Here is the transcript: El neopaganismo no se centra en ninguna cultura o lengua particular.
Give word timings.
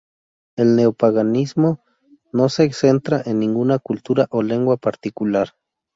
El 0.57 0.77
neopaganismo 0.77 1.83
no 2.33 2.49
se 2.49 2.73
centra 2.73 3.21
en 3.23 3.37
ninguna 3.37 3.77
cultura 3.77 4.25
o 4.31 4.41
lengua 4.41 4.77
particular. 4.77 5.49